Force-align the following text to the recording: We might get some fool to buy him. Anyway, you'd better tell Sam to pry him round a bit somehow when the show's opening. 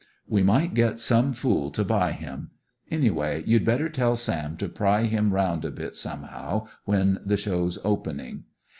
We 0.27 0.41
might 0.41 0.73
get 0.73 0.99
some 0.99 1.31
fool 1.31 1.69
to 1.73 1.83
buy 1.85 2.13
him. 2.13 2.49
Anyway, 2.89 3.43
you'd 3.45 3.63
better 3.63 3.87
tell 3.87 4.15
Sam 4.17 4.57
to 4.57 4.67
pry 4.67 5.03
him 5.03 5.31
round 5.31 5.63
a 5.63 5.69
bit 5.69 5.95
somehow 5.95 6.65
when 6.85 7.19
the 7.23 7.37
show's 7.37 7.77
opening. 7.83 8.45